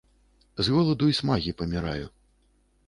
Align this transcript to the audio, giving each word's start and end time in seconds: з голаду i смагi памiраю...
з 0.67 0.71
голаду 0.77 1.11
i 1.11 1.15
смагi 1.21 1.55
памiраю... 1.61 2.13